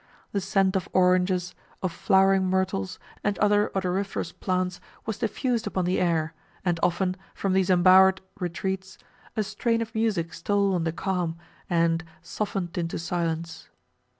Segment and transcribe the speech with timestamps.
[0.31, 1.53] The scent of oranges,
[1.83, 6.33] of flowering myrtles, and other odoriferous plants was diffused upon the air,
[6.65, 8.97] and often, from these embowered retreats,
[9.37, 11.37] a strain of music stole on the calm,
[11.69, 13.69] and "softened into silence."